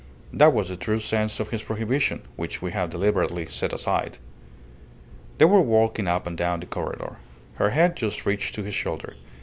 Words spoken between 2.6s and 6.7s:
have deliberately set aside." They were walking up and down the